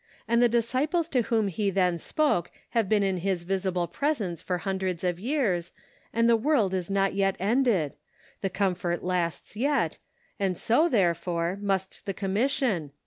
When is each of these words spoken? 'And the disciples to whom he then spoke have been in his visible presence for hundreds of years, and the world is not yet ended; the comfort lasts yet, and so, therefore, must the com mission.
'And 0.27 0.41
the 0.41 0.49
disciples 0.49 1.07
to 1.09 1.21
whom 1.21 1.47
he 1.47 1.69
then 1.69 1.99
spoke 1.99 2.49
have 2.71 2.89
been 2.89 3.03
in 3.03 3.17
his 3.17 3.43
visible 3.43 3.85
presence 3.85 4.41
for 4.41 4.57
hundreds 4.57 5.03
of 5.03 5.19
years, 5.19 5.71
and 6.11 6.27
the 6.27 6.35
world 6.35 6.73
is 6.73 6.89
not 6.89 7.13
yet 7.13 7.35
ended; 7.39 7.93
the 8.41 8.49
comfort 8.49 9.03
lasts 9.03 9.55
yet, 9.55 9.99
and 10.39 10.57
so, 10.57 10.89
therefore, 10.89 11.55
must 11.61 12.03
the 12.07 12.15
com 12.15 12.33
mission. 12.33 12.89